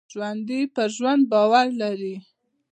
ژوندي 0.13 0.61
په 0.75 0.83
ژوند 0.95 1.21
باور 1.31 1.67
لري 1.81 2.15